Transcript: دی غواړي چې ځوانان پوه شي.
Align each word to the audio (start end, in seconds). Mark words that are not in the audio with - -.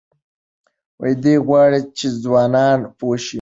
دی 1.23 1.35
غواړي 1.47 1.79
چې 1.97 2.07
ځوانان 2.23 2.79
پوه 2.97 3.17
شي. 3.23 3.29